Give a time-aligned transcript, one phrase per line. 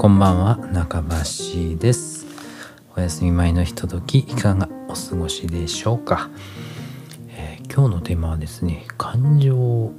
[0.00, 2.24] こんばんは中橋です。
[2.96, 6.30] お休み前のひとときいかがお過ごしでしょうか、
[7.28, 9.92] えー、今日のテーマはですね感情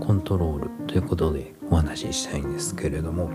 [0.00, 3.30] コントロールということでお話ししたいんですけれども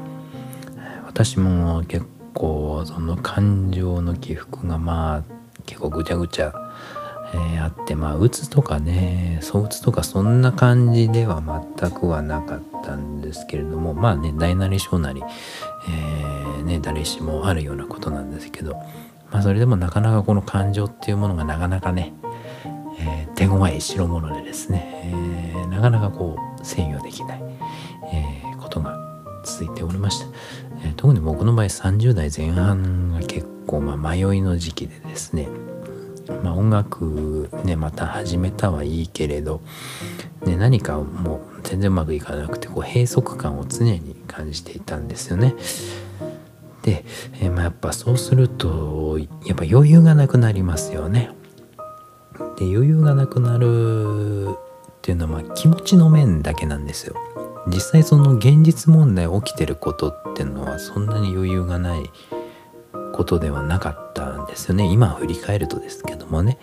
[1.08, 2.05] 私も結
[2.36, 5.23] 構その感情の起伏がまあ
[5.66, 6.54] 結構ぐちゃぐちゃ
[7.34, 11.41] えー、あってまあうつとかねそううつとかそんな感じでは
[11.77, 15.23] 全くはなかったんですけれどもまあね大なり小なり、
[15.90, 18.74] えー、ね誰しもあるようなことなんですけど
[19.32, 22.14] まあそれでもなかなかこの感情っていうものがなかなかね、
[23.00, 27.44] えー、手強い代物でですね、えー、なかなかこう制御できない、
[28.14, 28.98] えー、ことが
[29.44, 30.27] 続いておりました、
[30.86, 35.50] え、特に僕の場合30代前半が結構まあ迷いの時期でですね
[36.44, 39.62] まあ、音楽ねまた始めたはいいけれど、
[40.46, 45.55] ね、何かもう全然うまくいかなくてこう閉塞感を常に感じていたんですよね。
[46.84, 47.05] で、
[47.41, 51.32] えー、まあ、やっぱそうするとやっぱ余裕がなくなりますよね。
[52.57, 54.55] で余裕がなくなるっ
[55.01, 57.16] ていうのはま気持ちの面だけなんですよ。
[57.68, 62.10] 実際その現実問題起きてることっていうのはそんなに余裕がない
[63.14, 64.92] ことではなかったんですよね。
[64.92, 66.58] 今振り返るとですけどもね。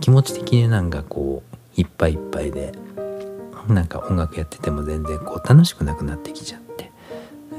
[0.00, 1.44] 気持ち的になんかこ
[1.76, 2.72] ういっぱいいっぱいで
[3.68, 6.90] なんか音楽やってても全然こう楽しくなくなってきちゃって、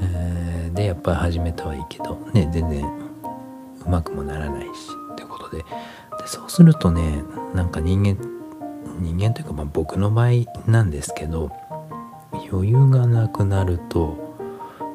[0.02, 2.86] えー、でやっぱり始めたはいいけどね全然
[3.86, 4.68] うまくもならないし
[5.14, 5.60] ってことで。
[5.60, 5.66] で
[6.28, 8.18] そうするとねなんか人間
[9.00, 10.30] 人間というかまあ僕の場合
[10.68, 11.52] なんですけど
[12.52, 14.23] 余裕がなくなると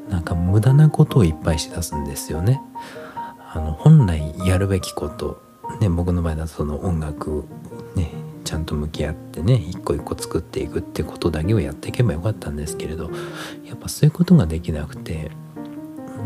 [0.09, 2.61] なんか無駄なことをいっぱいしだすんですよね。
[3.51, 5.41] あの本来やるべきこと、
[5.81, 7.45] ね、僕の場合だとその音楽
[7.97, 8.13] ね
[8.45, 13.11] ちゃんと向き合ってね一個一個作っていくってことだけをやっていけばよかったんですけれど
[13.65, 15.31] やっぱそういうことができなくて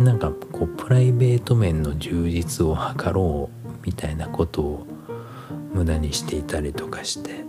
[0.00, 4.86] なんかこうプライベート面の充実を図ろうみたいなことを
[5.72, 7.44] 無駄にしていたりとかして、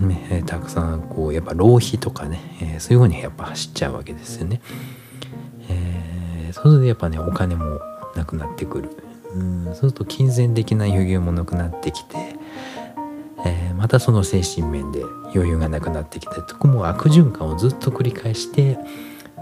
[0.00, 2.40] ね、たくさんこうやっぱ浪費とかね、
[2.76, 4.60] え、そういうふうにやっぱ走っちゃうわけですよね。
[6.48, 7.80] えー、そうするとやっぱねお金も
[8.16, 8.90] なくなってくる
[9.34, 12.16] うんそうすると金銭的な余裕もなくなってきて、
[13.44, 15.02] えー、またその精神面で
[15.34, 18.78] 余裕がなくなってきてともう悪循環をずっと繰り返して、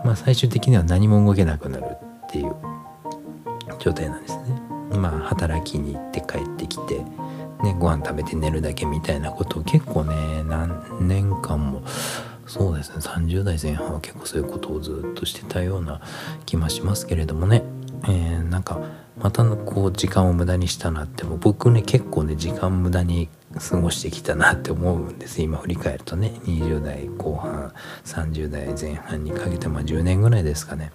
[0.05, 1.84] まあ、最終的には何も動けなくなる
[2.27, 2.55] っていう
[3.78, 4.61] 状態なんですね。
[4.99, 7.05] まあ働きに行って帰ってきて
[7.62, 11.83] ね、ご飯食べて寝るだけみたいなことを結構ね何年間も
[12.47, 12.97] そうですね。
[12.99, 16.01] 30代前半は結構そういうことをずっとしてたような
[16.45, 17.62] 気もしますけれどもね、
[18.05, 18.81] えー、なんか
[19.19, 25.43] またこう時間を無駄にしたなっても僕ね結構ね時間無駄に過ごしてきたなって思うんです。
[25.43, 26.39] 今振り返るとね。
[26.45, 27.73] 20代後半
[28.05, 30.93] 30代前半にかけてまあ10年ぐらいですかね。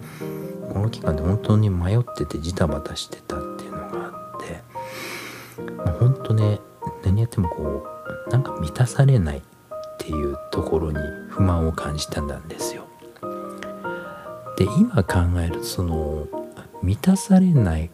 [0.72, 4.62] この期間で本当に迷っててジタバタしてたっていうのがあって。
[5.70, 6.60] もう本当ね
[7.04, 7.84] 何やってもこ
[8.26, 9.42] うなんか満たされない。
[9.94, 10.98] っていうところに
[11.28, 12.86] 不満を感じたんですよ。
[14.56, 16.26] で今考えるとその
[16.82, 17.90] 満たされないっ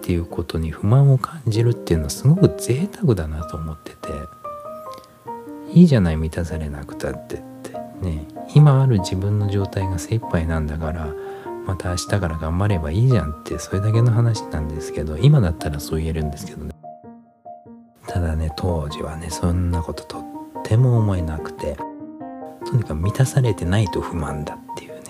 [0.00, 4.08] ていうことに不満を感じるっていうのはすごく贅沢だなと思ってて
[5.72, 11.14] いいじゃない満たされなくたってってね今ある自分の状態が精一杯なんだから
[11.66, 16.74] また明日から頑張ればいいじゃんってそれだけの話なんですけど今だったらそう言えるんですけどね
[18.08, 20.31] ただね当時はねそんなこととっ
[20.72, 21.76] ても思えなくて
[22.64, 25.02] とにかく満たされてないと不満だっていうね。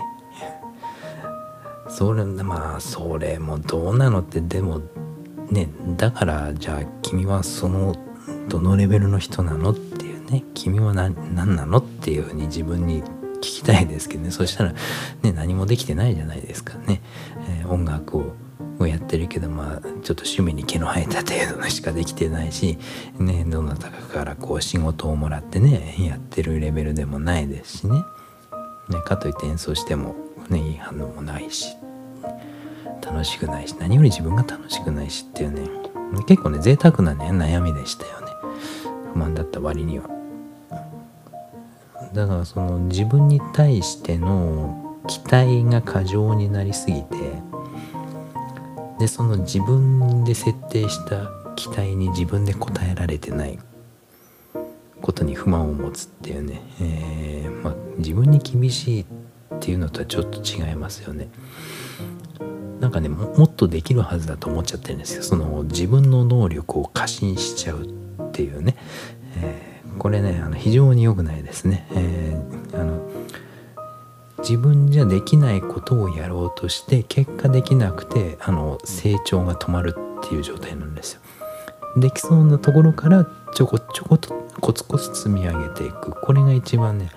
[1.88, 4.80] それまあそれもどうなのってでも
[5.50, 7.94] ねだからじゃあ君はその
[8.48, 13.04] どのレベルの人なのっていうね君は何何なのっていうふうに自分に
[13.36, 14.32] 聞きたいですけどね。
[14.32, 14.74] そしたら
[15.22, 17.00] ね何もできてないじゃないですかね、
[17.60, 18.34] えー、音楽を
[18.82, 22.78] をやってるけどまあちょっと趣味に毛の生えた程度のしかできてないし
[23.18, 27.94] ねどなたかからこう仕事をもらってねやってるレベルでもないですしね。
[28.88, 30.14] ねかといって演奏しても
[30.48, 31.76] ねいい反応もないし
[33.00, 35.62] 楽しくないし何より自分が楽しくないしっていうね
[36.26, 38.26] 結構ね贅沢なね悩みでしたよね。
[39.12, 40.10] 不満だった割には。
[42.12, 47.16] だからその自分に対しての期待が過剰になりすぎて
[49.02, 53.58] でその自分で設定した期待に自分で応えられてない
[55.00, 59.06] ことに不満を持つっていうね、えー、まあ、自分に厳しいっ
[59.58, 61.28] ていうのとはちょっと違いますよね。
[62.78, 65.24] なんかねもっとできるはずだと思っちゃってるんですよ。
[65.24, 68.76] その自分の能力を過信しちゃうっていうね、
[69.38, 72.61] えー、これねあの非常に良くないですね、えー、
[74.42, 81.20] 自分じゃできないことをやろうとして結果できなくてあの成長が止まるっていう状態なんですよ。
[81.96, 86.10] できそうなところからちょこちょことコツコツ積み上げていく。
[86.10, 87.10] これが一番ね、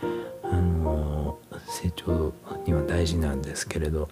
[0.44, 2.34] あの成長
[2.66, 4.08] には大事なんですけれど。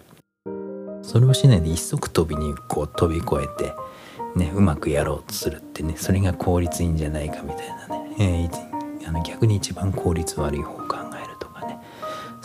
[1.02, 3.74] それをしないで一足飛びにこう飛び越えて、
[4.34, 11.03] ね、うまくやろうとするってねそれが効率いいんじゃないかみたいなね、えー、あの逆に一番効率悪い方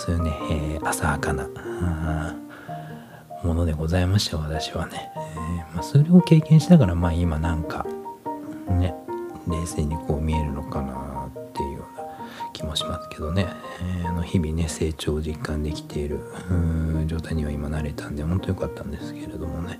[0.09, 1.47] そういうね、えー、浅はかな
[3.44, 7.85] ものでございました私はね、えー、まあ、それを経験しながらまあ今なんか
[8.67, 8.95] ね
[9.47, 12.07] 冷静にこう見えるのかなっていうような
[12.53, 13.45] 気もしますけどね、
[14.01, 16.21] えー、の日々ね成長を実感できている
[17.05, 19.79] 状態には今慣れたんで本当良かったんですけれどもね。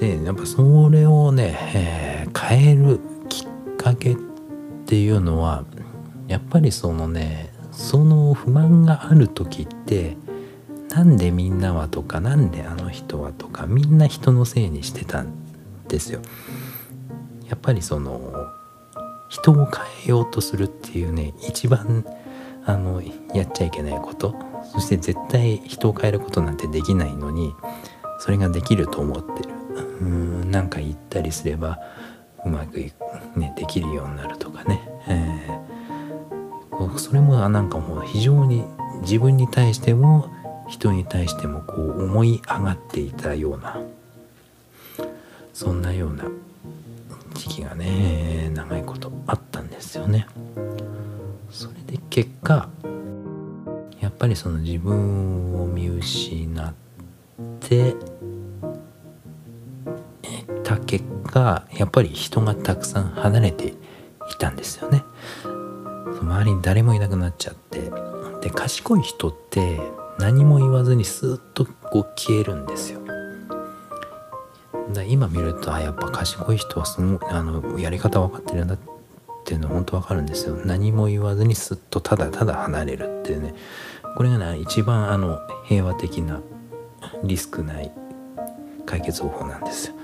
[0.00, 4.16] でやっぱそれをね、えー、変えるきっかけっ
[4.86, 5.66] ていうのは
[6.28, 10.16] やっぱりそのねその不満がある時って
[10.88, 15.32] なんでみんなはとかなんであの人はとかみんな人のせいにしてたん
[15.86, 16.20] ですよ。
[17.48, 18.32] やっぱりその
[19.28, 19.64] 人を変
[20.06, 22.04] えようとするっていうね一番
[22.64, 23.02] あの
[23.34, 24.34] やっちゃいけないこと。
[24.72, 27.54] そして絶対人を変えることなんてできないのに
[28.18, 29.50] それができると思ってる。
[30.00, 31.78] うんなんか言ったりすれば
[32.44, 32.78] うまく、
[33.36, 35.75] ね、できるようになるとかね、えー、
[36.98, 38.64] それもなんかもう非常に
[39.02, 40.30] 自分に対しても
[40.68, 43.78] 人に対してもこう思い上がっていたような
[45.52, 46.24] そんなような
[47.34, 50.26] 時期がね長いことあったんですよね。
[51.50, 52.68] それで結果
[54.00, 56.74] やっぱりその自分を見失っ
[57.60, 57.94] て
[60.62, 63.74] た結果やっぱり人がたくさん離れてい
[64.38, 65.02] たんですよね。
[66.20, 67.90] 周りに誰もいなくなっちゃって
[68.40, 69.80] で賢い人って
[70.18, 73.00] 何も言わずにスーッとこう消えるんですよ。
[74.92, 78.78] だ今見るとあやっぱ賢い人はすごいあのやり方分かってるんだっ
[79.44, 80.56] ていうのは本当分かるんですよ。
[80.64, 83.54] 何も言わずにスッとただただ離れるっていうね。
[84.16, 86.40] これがね一番あの平和的な
[87.24, 87.92] リスクない
[88.86, 89.94] 解決方法なんですよ。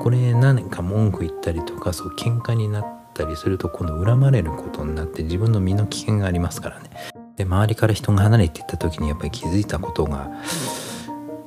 [0.00, 6.90] これ何か文句言ったりとかそう喧嘩になったりすると今度恨まれることになって自分の身の危険がありますからね。
[7.36, 10.30] で周りから人が離れていった時にやっぱり気づいたことが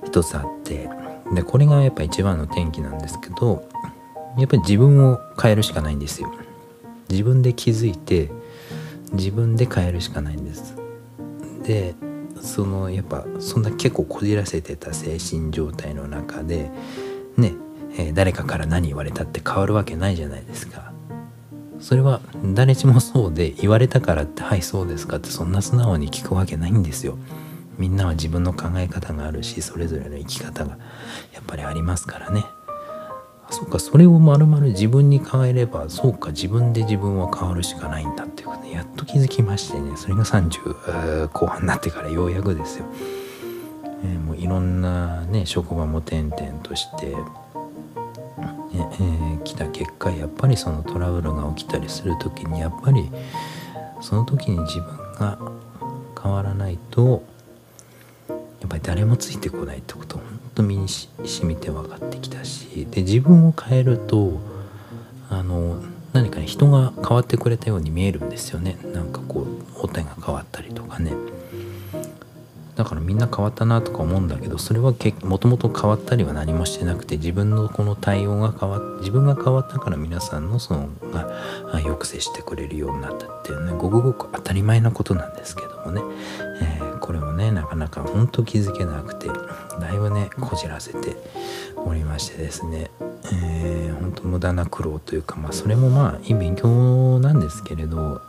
[0.06, 0.90] 一つあって。
[1.34, 3.68] でこれがやっぱ一番の転機なんですけど
[4.38, 6.32] やっぱり自分を変えるしかないんですよ。
[7.10, 8.32] 自分で気づいて
[9.12, 10.76] 自分で変えるしかないんです。
[11.64, 11.96] で
[12.42, 16.72] そのやっぱそんな結構こじらせてた精神状態の中で
[17.36, 17.54] ね、
[17.98, 20.94] えー、誰かから何言われたって変わるわけないじゃないですか。
[21.80, 22.22] それは
[22.54, 27.18] 誰しもそうで言われたからってはいそうですかってそんな素直に聞くわけないんですよ。
[27.78, 30.78] みんなは自分の考え方があるしそれぞれの生き方が
[31.34, 32.44] やっぱりありますからね。
[33.50, 42.86] あそうかそれをまるまる自分に変えればそうか自分で自分は変わるしかないんだっていうことでやっと気づきましてねそれが30後半になってからようやくですよ、
[44.04, 47.16] えー、もういろんなね職場も転々として
[48.74, 53.10] えー、来た結果やっぱりそのトラブルが起きたりする時にやっぱり
[54.02, 55.40] その時に自分が
[56.22, 57.24] 変わらないと
[58.30, 61.10] やっぱり誰もついてこないってこと本当身にし
[61.44, 64.40] みて分かってきたしで自分を変えると
[65.30, 65.82] あの
[66.14, 68.78] 何かね人が変わってくれたように見えるんですよね。
[68.94, 69.46] なんかこう
[69.84, 71.14] お手が変わったりとかね。
[72.78, 74.94] だからみんな変わったなとか思うんだけどそれは
[75.24, 81.28] もともと変わったりは何もしてなくて自分のこの対応が変わっ自分が変わったから皆さんのそのが
[81.72, 86.02] 抑制してくれるようになったっていうねごくごく当たり前のことなんですけどもね、
[86.62, 91.18] えー、これをねなかなか本当気づけなくてだいぶねこじらせて
[91.78, 92.92] おりましてですね、
[93.34, 98.22] えー、本当無駄な苦労というかまあそれもまあいい勉強なんですけれど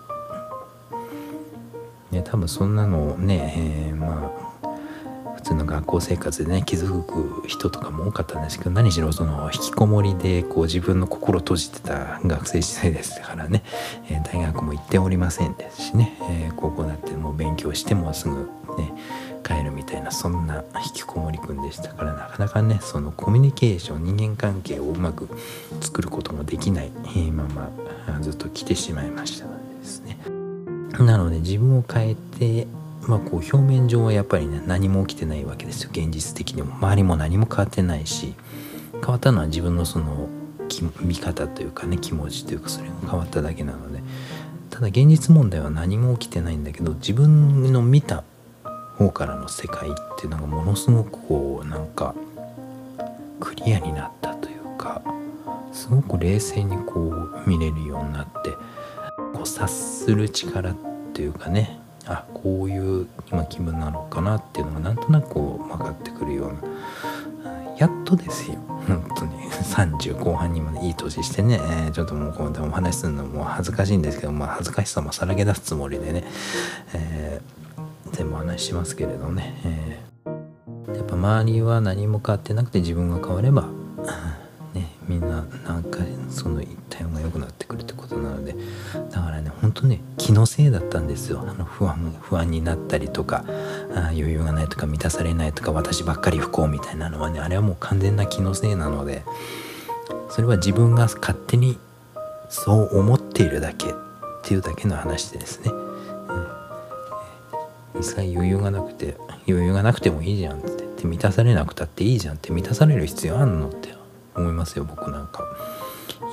[2.11, 4.49] ね、多分そんなのね、えー、まあ
[5.39, 13.63] 普通の学校生活でね気づく人とかも多かったんですけど何しろその引きこもりでこう自分の心閉じてた学生時代ですからね、
[14.11, 18.93] えー、大学も行っておりませんですしね、えー、高校だってもう勉強してもすぐね
[19.45, 25.29] 帰るみたいなそんな引きこもりくんでしたからなかなかねそのコミュニケーション人間関係をうまく
[25.81, 26.91] 作ることもできない
[27.31, 29.68] ままずっと来てしまいました。
[31.05, 32.67] なので自分を変えて、
[33.07, 35.91] まあ、こう表面上はやっぱりね何も起きてないわけですよ。
[35.93, 36.75] 現実的にも。
[36.75, 38.35] 周りも何も変わってないし
[38.93, 40.29] 変わったのは自分のその
[41.01, 44.03] 見方というかね気持ちというかそれが変わっただけなので。
[44.71, 48.23] ただ現実問題は何も起きてないんだけど自分の見た
[48.97, 52.15] 方からの世界っていうのがものすごくこうなんか
[53.41, 55.03] クリアになったというか
[55.73, 58.51] すごく冷静にこう見れるようになって
[59.35, 60.88] こう察する力って
[61.23, 66.61] いうかねあこういう今気分なのかなっていうのがなんとなくこう分かってくるような
[67.79, 68.59] やっとですよ。
[68.89, 69.39] 本当に。
[69.49, 76.25] 30後半にもいい年してね、え、ちょっともうこうお話しするのも恥ずかしいんですけど、まあ、恥ずかしさもさらけ出すつもりでね、
[76.93, 83.69] えー、全部お話ししますけれどね、えー、やっぱ周りは何も変わってなくて自分が変われば
[85.09, 85.99] みんななんか
[86.31, 88.55] その一体が良くなってくるってことなので
[89.11, 91.41] だからねほんとね気のせいだったんですよ。
[91.41, 93.45] あの不安不安になったりとか
[93.95, 99.23] あ余裕がないとか満たされないとか私ばっかり不幸みたいなのはねあれはもう完全な気のせいなので
[100.31, 101.79] それは自分が勝手に
[102.51, 103.93] そう思っているだけっ
[104.43, 105.71] ていうだけの話でですね、
[107.95, 109.17] うん、一切余裕がなくて
[109.49, 110.89] 余裕がなくてもいいじゃんって。
[111.07, 112.51] 満たされなくたっていいじゃんって。
[112.53, 113.98] 満たされる必要あんのって。
[114.39, 115.45] 思いますよ僕なんか。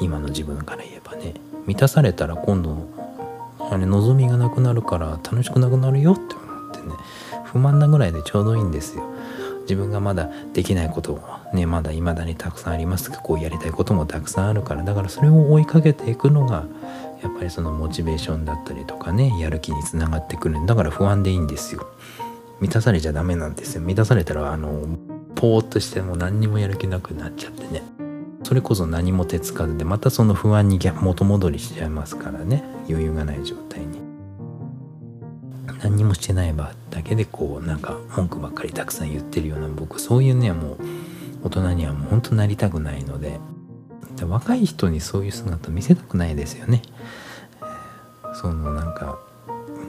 [0.02, 1.34] 今の自分から言えばね。
[1.66, 2.88] 満たされたら今度
[3.72, 6.94] あれ望みがなくなるから楽しくなくなるよって思ってね。
[7.46, 9.04] 不満なぐらいでちょうどいいんですよ。
[9.62, 11.20] 自分がまだできないこと
[11.54, 14.84] ねまだ未だにたくさんありますけどこうやりたいこともたくさんあるから。
[14.84, 16.66] だからそれを追いかけていくのが
[17.24, 20.60] やっぱりそのモチベーションだったりとかねやる気につながってくる。
[20.60, 21.88] んだから不安でいいんですよ。
[22.62, 23.82] 満たされちゃダメなんですよ。
[23.82, 24.86] 満たされたらあの
[25.36, 27.84] ぽーっとしても何にもやる気なくなっちゃってね。
[28.44, 32.64] それこそ何も手つかずでまたその不安に元戻りしちゃいますからね。
[32.88, 34.00] 余裕がない状態に。
[35.82, 40.78] 何にもしてない場だけでこうなんか文句ばっかりたくさん言ってるような僕そういうねもう
[41.44, 43.40] 大人にはもうほんとなりたくないので
[44.24, 46.82] 若い人にそういう姿見せたくないですよね。
[48.34, 49.20] そのなんか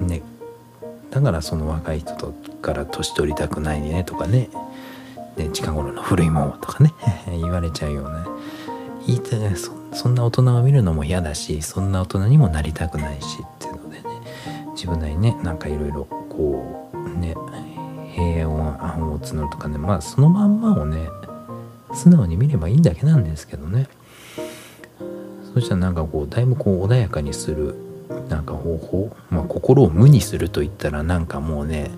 [0.00, 0.22] ね。
[1.10, 4.50] だからその若い人とから年取りたくないねとかね。
[5.36, 6.92] で近頃の古いもんとかね
[7.28, 8.26] 言われちゃうような
[9.06, 14.04] 言いたいそそんな大人を見るのも嫌だしそんな大人にもなりたくないしっていうのでね
[14.74, 17.34] 自分なりねなんかいろいろこうね
[18.14, 21.08] 平安を募るとかねまあそのまんまをね
[21.94, 23.88] 素直に見ればいいんだけなんですけどね。
[25.54, 27.74] そしたらなんかこうだいぶこう穏やかにする
[28.28, 31.90] なんか方法まあ心を無にすると言ったらなんかもうね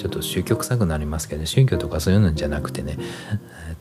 [0.00, 2.96] ちょっと宗教臭くなりますけど宗教とかそういうのじゃなくてね。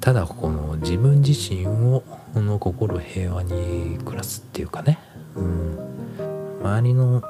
[0.02, 5.00] ただこの自分自身をこの心平和に暮らすっていうかね、
[5.36, 5.80] うん、
[6.62, 7.24] 周りの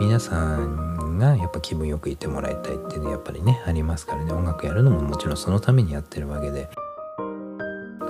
[0.00, 4.32] 皆さんがやっぱ気分よくいてもらいたいっていうのやっぱりねありますからね。
[4.32, 6.70] 音楽やるのももちろんそのためにやってるわけで。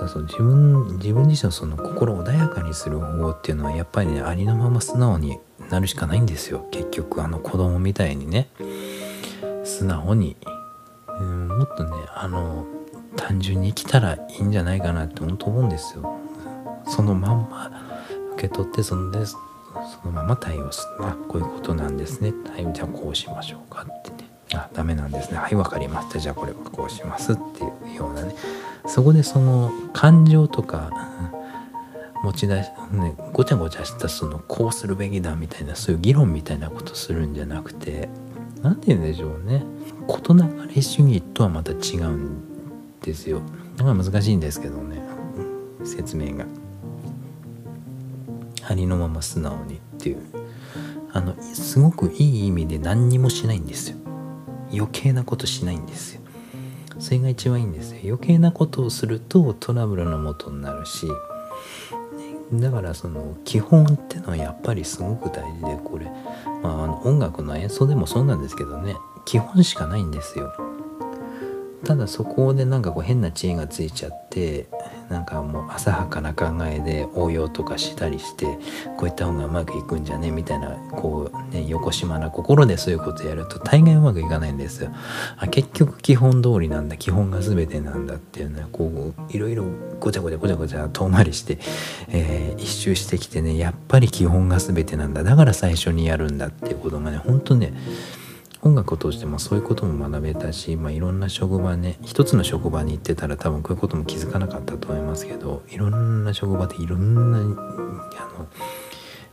[0.07, 5.37] そう自分自分自身のその心穏やかにする方法っていうのはやっぱりねありのまま素直に
[5.69, 6.65] なるしかないんですよ。
[6.71, 8.49] 結局あの子供みたいにね。
[9.69, 10.35] 素直に、
[11.19, 12.65] うん、もっとねあの
[13.15, 16.19] 単純に生きたらいいんじゃないかなって本当思うんですよ。
[16.87, 17.71] そのまんま
[18.33, 19.37] 受け取ってそんでそ
[20.05, 21.05] のまま対応する。
[21.05, 22.33] あこういうことなんですね。
[22.49, 24.29] はいじゃあこうしましょうかってね。
[24.53, 25.37] あダメなんですね。
[25.37, 26.19] はい分かりました。
[26.19, 28.35] じゃあこれはこうしますっていうようなね。
[28.87, 30.89] そこでその感情とか
[32.23, 38.09] 持ち出し、ね、ごちゃごちゃしたそのこうするべきだみたいなそういう議論みたいなことするんじゃなくて
[38.61, 39.63] 何て言うんでしょうね。
[40.07, 40.43] 事流
[40.75, 43.41] れ主義とはまた違うんですよ。
[43.77, 45.01] だから難しいんですけどね。
[45.83, 46.45] 説明が。
[48.67, 50.17] ありのまま素直にっていう。
[51.11, 53.97] あのすごくいい意味で何にもしないんですよ。
[54.71, 56.21] 余計なことしないんですよ。
[56.99, 57.99] それが一番いいんですよ。
[58.03, 61.07] 余計なことをするとトラブルのもとになるし。
[62.53, 66.05] だからその基本ってのはやっぱりすごく大事でこれ、
[66.63, 70.51] まあ、あの音楽の演奏でもそうなんですけどね基本しかないんですよ。
[71.85, 74.67] ただそこでなんかこう変な知恵がついちゃって
[75.09, 78.45] なんかもう浅はかな考えで応用とかしたりして
[78.97, 84.91] こういった方がうまくいくんじゃねみたいなこうね横島な心でそういうことやると大概うまくいかないんですよ。
[85.37, 89.65] あ結局基本通りなんだ基本が全てなんだっていうのはこういろいろ
[89.99, 91.57] ごちゃごちゃごちゃごちゃ遠回りして、
[92.09, 97.73] えー、一周してきてねやっぱり基本が全てなんだだから最初にやるんだっていうことがねほんとね
[98.61, 108.47] 音楽を通してもそういうことも学べたし、まあ、いろんな職場ね一つの職場に行ってたら多分こういうことも気づかなかったと思いますけどいろんな職場でいろんなあの、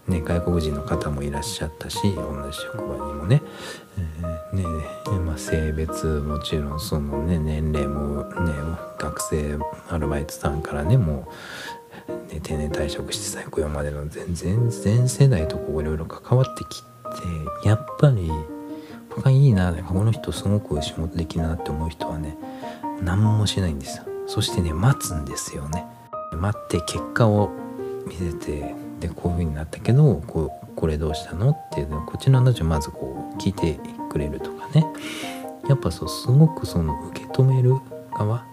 [0.06, 3.42] ね、外国人の方もいらっしゃったし同じ職場にもね,、
[3.98, 8.52] えー、ねまあ、性別もちろんその、ね、年齢も、ね、
[8.98, 9.58] 学生
[9.90, 11.28] アルバイトさんからねも
[12.08, 18.30] う、ね、定年退職して再雇用までの全然全世代とこういろいろ関わってきてやっぱり
[19.24, 19.72] あいいな。
[19.72, 22.36] この人すごく仕事できるなって思う人はね
[23.02, 24.04] 何もしないんですよ。
[24.26, 25.84] そしてね待つんですよね。
[26.32, 27.50] 待って結果を
[28.06, 33.78] 見せてでこういう風になったけどここれどうしたのっていうのこっちの話をまずこう聞いて
[34.10, 34.86] くれるとかね。
[35.68, 37.74] やっぱそうすごくその受け止める
[38.16, 38.44] 側。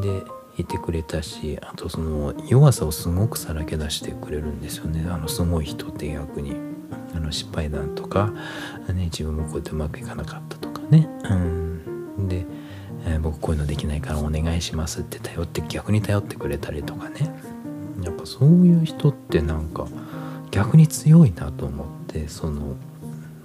[0.00, 0.22] で
[0.58, 5.06] いてくれたしあとその弱さをすごくさらけ出してくれるんですよね。
[5.08, 6.65] あのすごい人って逆に。
[7.16, 8.32] あの失敗談とか、
[8.92, 11.08] ね、自分もこうやってうまくいかなかったとかね。
[11.24, 12.28] うん。
[12.28, 12.46] で、
[13.06, 17.32] えー、僕こういうのできないからお願いしますって頼って逆に頼ってくれたりとかね。
[18.02, 19.86] やっぱそういう人ってなんか
[20.50, 22.76] 逆に強いなと思ってその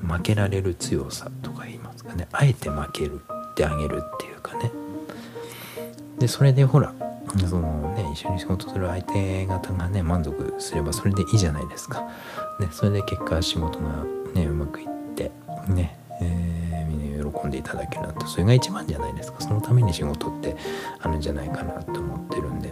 [0.06, 2.28] 負けられる強さとか言いますかね。
[2.32, 4.72] あえて負けるってあげるっていうかね。
[6.20, 6.94] でそれでほら
[7.40, 12.02] そのね一緒に仕事する相手方がね満足すればそれでいいじゃないですか。
[12.60, 15.32] ね、それで結果仕事がねうまくいって
[15.68, 19.42] ね、えー、みんな喜んでいただけるなんてそれが一番じゃないですか。
[19.42, 20.56] そのために仕事って
[21.00, 22.70] あるんじゃないかなと思ってるんで。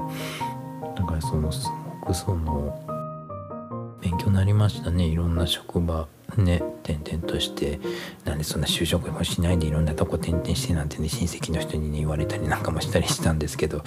[0.96, 1.68] だからそのす
[2.02, 5.06] ごくその勉強になりましたね。
[5.06, 6.08] いろんな職場
[6.40, 7.80] ね転々として
[8.26, 13.84] なんでそんな就職もしないでいろんなとこ転々してなんてね親戚の人にね言われたりなんかもしたりしたんですけど、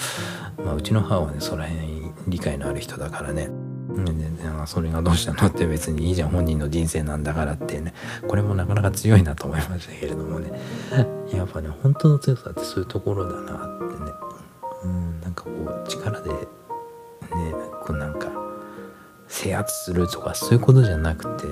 [0.65, 3.51] まあ、うちの母はねそら辺理解のある人だからね。
[4.67, 7.93] それがどうしたのって別にいいじゃん本人の人生なんだからってね。
[8.27, 10.53] これもなかなか強いなと思いましたけれどもね。
[11.33, 14.13] やっぱね本当の強さってそういうところだなってね。
[14.85, 16.37] うんなんかこう力でね
[17.85, 18.31] こうなんか
[19.29, 21.47] 制圧するとかそういうことじゃなくて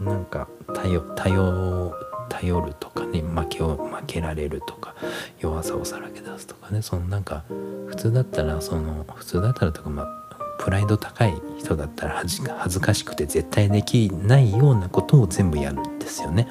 [0.00, 1.94] なんか頼頼
[2.28, 4.94] 頼るとかね負けを負けられるとか
[5.40, 7.44] 弱さをさらけ出すとかねそのなんか
[7.88, 10.20] 普通だったらその普通だったらとかまあ
[10.60, 16.48] プライド高い人だったら恥ずかしくて絶対できないようなことを全部やるんですよね。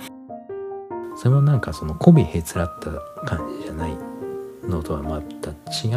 [1.16, 2.92] それもなんかその媚びへつらった
[3.26, 3.98] 感じじゃない
[4.64, 5.94] のとはまた違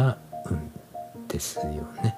[0.51, 0.71] うん
[1.27, 1.65] ですよ
[2.03, 2.15] ね。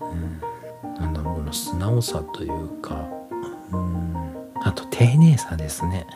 [0.00, 3.04] うん、なんだろうな素直さというか、
[3.72, 6.06] うん、あと丁寧さですね、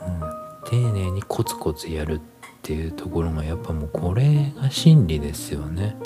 [0.00, 0.20] うん、
[0.70, 2.20] 丁寧にコツコツやるっ
[2.62, 5.96] ていうところがやっぱもうこれが真理ですよね。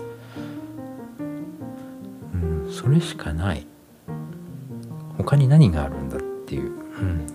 [2.32, 3.66] うん、それしかない。
[5.18, 7.26] 他に何があるんだっていう、うん、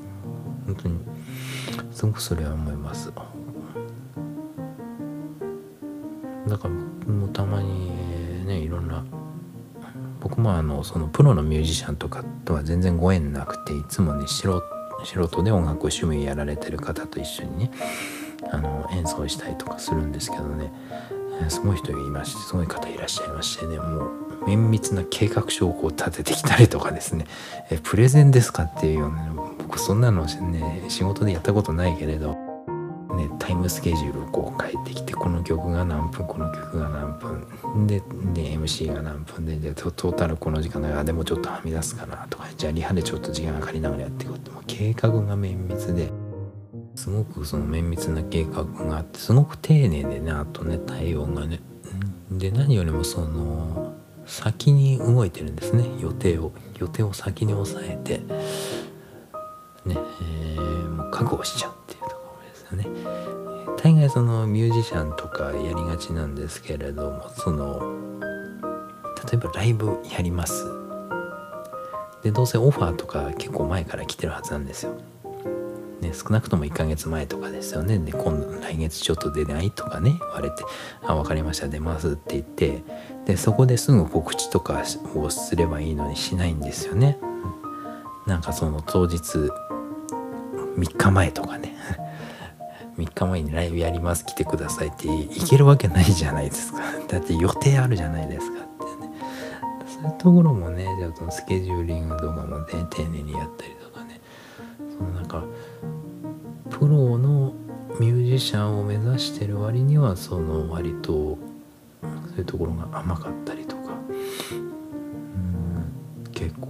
[0.65, 0.99] 本当に
[1.91, 3.11] すごくそれは思います。
[6.47, 6.69] だから
[7.13, 9.05] もうたまにねいろんな
[10.19, 14.61] 僕もあのそのプロのミュージシャンとかとは全然ご縁なくていつもね素
[15.05, 17.71] 人で音楽を趣味やられてる方と一緒にね
[18.51, 20.71] あの演奏したりとかするんですけどね。
[21.49, 27.25] すごい人いましてすごい方いらっしゃいましてねもう綿密な計画書を立ててきたりとかですね。
[27.71, 32.50] えプレゼンですかっていうような僕そんなのね仕事でやったことないけれど。
[33.15, 37.99] ね、タイムスケジュールをこう変えてきてこの曲が何分この曲が何分で
[38.33, 46.09] で MC が何分ででトータルこの時間だからでもちょっとはみ出すかなとかじゃあリハでちょっと時間かかりながらやっていこうってもう計画が綿密で
[46.95, 51.59] すごくその綿密な計画があってすごく丁寧でねあとね対応がね
[52.31, 53.93] で何よりもその
[54.25, 56.51] 先に動いてるんですね予定を。
[56.81, 58.17] 予定を先に抑えて
[59.85, 62.00] ね、えー、もう覚悟しちゃうっていう。
[62.71, 62.87] よね。
[63.83, 67.81] 大概そのミュージシャンとかやりがちなんですけれどもその
[69.31, 70.65] 例えばライブやります
[72.21, 74.93] でどうせオファーとか結構前から来てるはずなんですよ。
[76.01, 77.99] ね、少なくとも1ヶ月前とかですよね。
[77.99, 80.63] で、今度来月ちょっと出ないとかね、言われて、
[81.03, 82.83] あ、分かりました、出ますって言って、
[83.25, 84.83] で、そこですぐ告知とか
[85.15, 87.19] をすればいいのにしないんですよね。
[88.25, 89.19] なんかその当日、
[90.77, 91.75] 3日前とかね。
[92.97, 94.25] 3日前にライブやります。
[94.25, 96.79] 来てくださいって行けるわけないじゃないですか。
[97.07, 99.11] だって予定あるじゃないですかってね。
[99.87, 104.19] そういうところもねじゃあそのスケジューリングとかも、ね、丁寧にやったりとかね。
[104.97, 105.43] そのなんか
[106.69, 107.53] プロの
[107.99, 111.11] ミュージシャンを目指してる割にはその割と
[112.01, 113.81] そういうところが甘かったりとか。
[114.51, 114.71] うん
[116.33, 116.69] 結構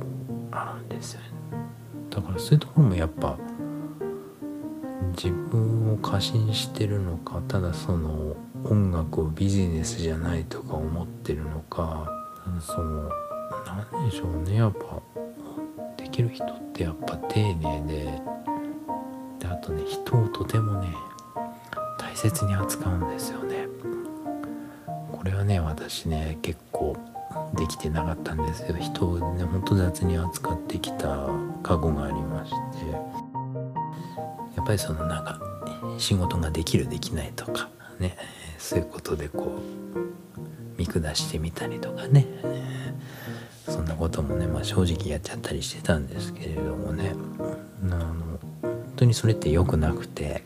[0.51, 1.27] あるんですよね。
[2.09, 3.37] だからそういうところもやっぱ
[5.11, 12.09] 自分を過信してるのかただその音楽をビジネスじゃないとか思ってるのか
[12.59, 13.09] その
[13.65, 14.55] 何でしょうね。
[14.57, 15.01] やっぱ
[15.97, 18.21] できる人ってやっぱ丁寧で
[19.39, 20.93] であとね人をとてもね
[21.97, 23.67] 大切に扱うんですよね。
[25.11, 26.95] これはね私ね結構
[27.55, 28.75] できてなかったんですよ。
[28.77, 31.27] 人をねほんと雑に扱ってきた
[31.63, 32.20] 過去があり
[34.61, 35.39] やっぱりそのなんか
[35.97, 37.67] 仕事ができるできないとか
[37.99, 38.15] ね
[38.59, 42.27] そういうことでこう見下してみたりとかね
[43.65, 47.15] そんなこともね、まあ、正直やっちゃったりしてたんですけれどもね
[47.85, 48.13] あの
[48.61, 50.43] 本当にそれって良くなくて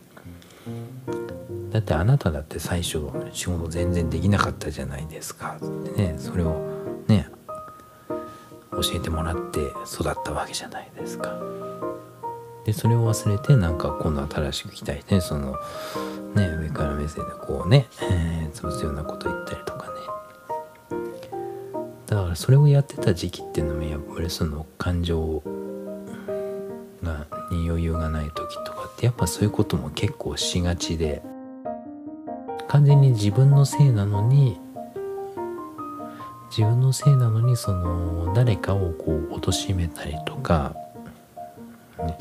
[1.70, 5.58] だってあなただって最初仕事全然できなかったじゃないですか
[5.94, 7.28] ねそれをね
[8.72, 11.55] 教えてもらって育ったわけじゃないですか。
[12.66, 15.20] でそれを忘れてなんか今度新しく来たいね。
[15.20, 15.52] その
[16.34, 19.92] ね上から目線でこうね、えー、潰すようなこと言ったりとかね。
[22.06, 25.44] だからそれをやってた時期っていうのもやっぱりその感情
[27.04, 31.22] がに余裕がない時とかってやっぱそういうことも結構しがちで。
[32.68, 34.58] 完全に自分のせいなのに
[36.50, 40.74] 自分のせいなのにその誰かをこう貶めたりとか、
[42.04, 42.18] ね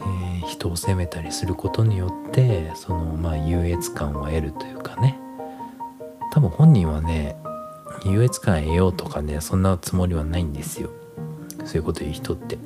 [0.00, 5.18] えー、人を責めたりすることによってそのまあ優越感を得るというかね。
[6.32, 7.36] 多分本人はね
[8.04, 10.90] 優越感得ようとかねそんなつもりはないんですよ。
[11.64, 12.58] そういうこと言う人って。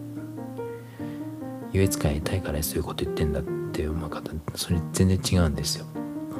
[1.72, 5.86] 優越感得たいからそういうこと言ってんだって思う方それ全然違うんですよ。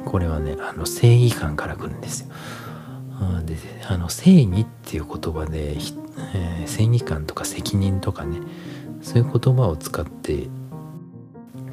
[0.05, 2.27] これはねあの正義感から来るんですよ。
[3.45, 3.55] で
[3.87, 5.73] あの正義っていう言葉で、
[6.33, 8.39] えー、正義感とか責任とかね
[9.01, 10.47] そういう言葉を使って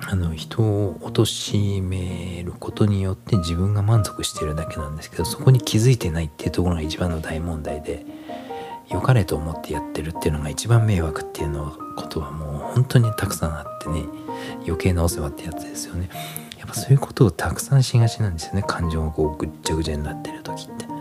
[0.00, 8.06] あの人を貶めることによって自分が満足してるだけなんですけどそこに気づいてないっていうところが一番の大問題で
[8.88, 14.04] 良かれと思ってやってるっていうのが一番迷惑っていうのことはもう本当にたくさんあってね
[14.64, 16.08] 余計なお世話ってやつですよね
[16.58, 20.97] やっぱそういうことをたくさんしがちなんですよね感情がこうぐっちゃぐちゃになってる時って。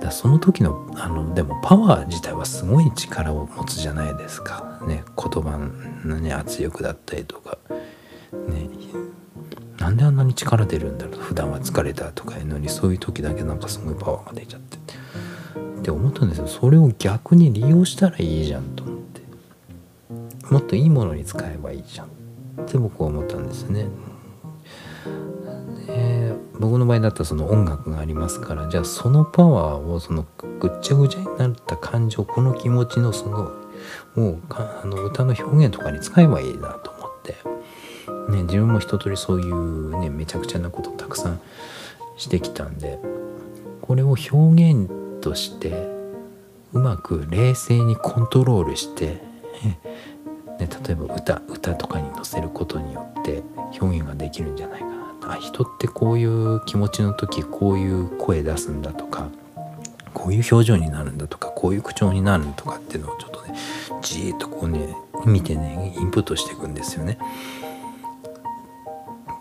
[0.00, 4.80] だその時のあのでもパワー自体はすごい力を持つじゃないですか。
[4.86, 5.58] ね言葉
[6.04, 7.58] のね圧力だったりとか。
[8.48, 8.68] ね
[9.78, 11.20] なんであんなに力出るんだろう。
[11.20, 14.78] 普段は疲れたとかいうのにそういう時だけなんかすごいパワーが出ちゃって。
[15.80, 16.46] って思ったんですよ。
[16.46, 19.22] それを逆に利用したらいいじゃんと思って。
[20.52, 22.06] もっといいものに使えばいいじゃん。
[22.06, 23.86] って僕は思ったんですね。
[25.86, 30.26] で僕の場合だったらその音楽がありますからじゃあそのパワーをその
[30.60, 33.56] ぐっちゃぐちゃになった感情この気持ちのその
[34.14, 37.32] もうあの歌の表現とかに使えばいいなと思って、
[38.30, 41.40] ね、自分も一通りそういうねめちゃくちゃなことをたくさん
[42.18, 42.98] してきたんで
[43.80, 44.86] これを表現
[45.22, 45.88] として
[46.74, 49.22] うまく冷静にコントロールして、
[49.64, 49.80] ね、
[50.58, 53.42] 例えば歌歌とかに乗せることによって
[53.80, 54.99] 表現ができるんじゃないかな。
[55.32, 59.28] あ人ってこういう気持ちの時こういう声出すんだとか
[60.12, 63.54] こういう表情になるんだとかこういう口調になるとかっていうのをちょっとね
[64.02, 67.18] じーっとこうね見てねインプットしていくんですよね。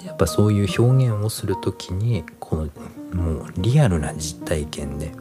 [0.06, 2.70] やっぱそういう表現をする時にこの
[3.14, 5.12] もうリアルな実体験で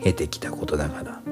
[0.00, 1.22] 得てきたことだから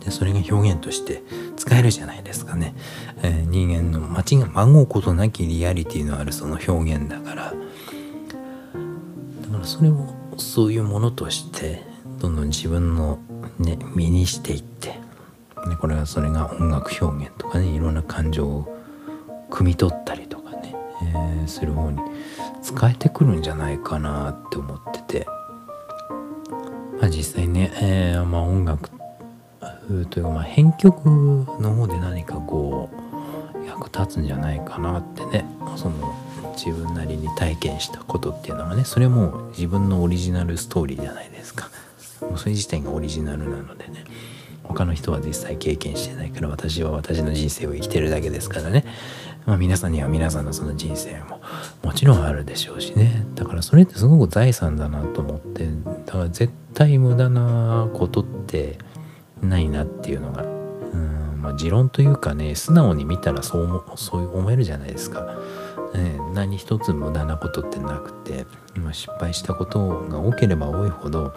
[0.00, 1.22] でそれが表現として
[1.62, 2.74] 使えるじゃないですかね、
[3.22, 7.44] えー、人間の間違まごうことなきリアリティのあるその表現だから。
[7.44, 7.56] だか
[9.58, 11.84] らそれをそういうものとして
[12.18, 13.20] どんどん自分の、
[13.60, 14.88] ね、身にしていって、
[15.68, 18.76] ね、これはそれが音楽表現とかねいろんな感情を
[19.48, 22.00] 汲み取ったりとかね、えー、する方に
[22.60, 25.26] 使えてくるんじゃないかなって思ってて、
[27.00, 28.90] まあ、実際ね、えーまあ、音楽
[30.10, 32.90] というか、まあ、編曲の方で何かこ
[33.54, 35.44] う役立つんじゃないかなってね。
[35.76, 36.14] その
[36.54, 41.70] 自分なりに体験したことっていうのがねそれも自分のオリジナルストーリーじゃないですか。
[42.20, 44.04] もうそれ自体がオリジナルなのでね。
[44.64, 48.84] 他の人は実際経験してないから私は私の人生を生きてるだけですからね、
[49.44, 51.40] まあ、皆さんには皆さんのその人生も
[51.82, 53.26] もちろんあるでしょうしね。
[53.34, 55.68] だからそれってすごく財産だなと思って
[56.06, 58.78] だから絶対無駄なことって
[59.42, 65.38] ないなっていうのがうんまあ持論というかね素直に見たらそう思そう思えるじゃないですか。
[65.94, 71.34] ね、何一つ無駄なことってなくて、ま失敗したことが多ければ多いほど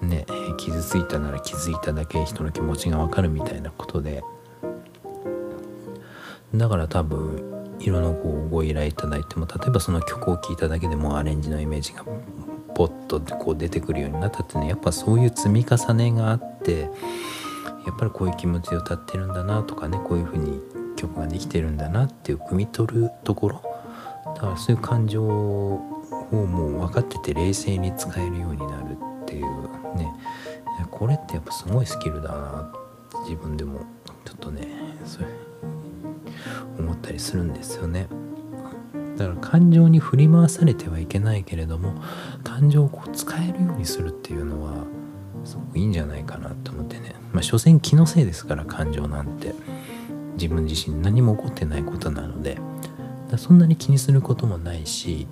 [0.00, 0.26] ね
[0.58, 4.24] 傷ついたなら気づいただけ人の気持ちが分かるみたいなことで
[6.54, 12.04] だから多分いろんなこうご依頼いただいても例えばその曲を聴いただけでもアレンジのイメージが
[12.74, 16.90] ポッとこう出てくるようになったってねやっぱそういう積み重ねがあって
[17.86, 20.60] やっぱりこういう気持ちで歌ってるんだなとかねこういうふうに
[20.96, 23.62] 曲ができてるんだなっていう汲み取るところ
[24.34, 25.80] だからそういう感情を
[26.32, 30.12] もう分かってて冷静に使えるようになるっていうね
[30.90, 32.72] これってやっぱすごいスキルだな
[33.24, 33.80] 自分でも
[34.24, 34.66] ちょっとね
[35.04, 35.26] そう
[36.78, 38.08] 思ったりするんですよね。
[39.22, 41.94] だから感情に振り回されてはいけないけれども
[42.44, 44.84] 感情をこう使えるようにするっていうのは
[45.44, 47.14] すごくいいんじゃないかなと思ってね。
[47.32, 49.54] まあ所詮気のせいですから感情なんて。
[50.34, 52.58] 自分自身何も起こってないことなので。
[53.36, 55.26] そんなに気にすることもないし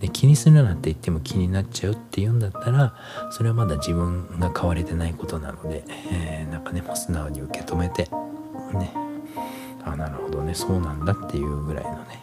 [0.00, 2.94] で気にするなんて言っても気になっちゃうっていうんだったら
[3.30, 8.04] それはまだ自分が変われてないことなので、えー、なんかねもう素直に受け止めて
[8.74, 8.92] ね。
[9.84, 10.54] あなるほどね。
[10.54, 12.22] そうなんだっていうぐらいのね、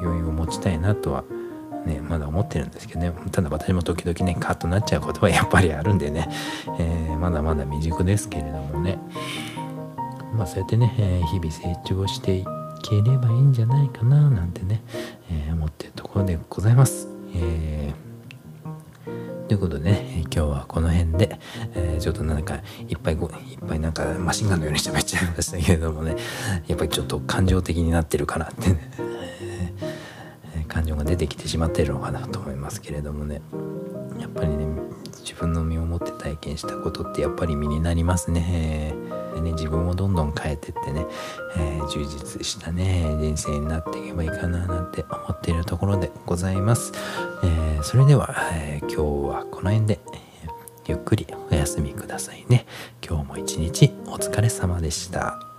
[0.00, 1.24] 余裕を持ちたいなとは
[1.86, 3.12] ね、まだ思ってるんですけどね。
[3.32, 6.28] ただ私も時々ねカッとなっちゃうことは やっぱりあるんでね、
[6.78, 8.98] えー、まだまだ未熟ですけれどもね。
[10.34, 12.44] まあそうやってね、えー、日々成長してい
[12.82, 14.82] ければいいんじゃないかななんてね、
[15.30, 17.08] え、思ってるところでございます。
[17.34, 17.94] え
[19.48, 21.40] ということでね、今日はこの辺で、
[21.74, 22.56] えー、ちょっとなんか
[22.86, 23.32] いっぱいごいっ
[23.66, 26.16] ぱいなんかマシンガンのように喋っちゃいましたけれどもね
[26.66, 28.90] やっぱりちょっと感情的になってるかなってね、
[30.56, 33.40] え、感情が出てきてしまっているのかなと思いますけれどもね。
[34.18, 34.66] やっぱりね
[35.20, 38.94] 自分の身をもって体験したことってやっぱり身になりますね。
[39.34, 41.06] でね自分をどんどん変えてってね、
[41.56, 46.92] えー、充実したね人生になっていけばいいかななんて思っているところでございます、
[47.44, 50.00] えー、それでは、え、今日はこの辺で、
[50.86, 52.66] ゆっくりお休みくださいね。
[53.06, 55.57] 今日も一日お疲れ様でした。